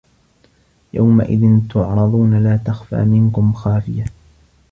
يَومَئِذٍ 0.93 1.67
تُعرَضونَ 1.73 2.43
لا 2.43 2.57
تَخفى 2.57 2.95
مِنكُم 3.05 3.53
خافِيَةٌ 3.53 4.05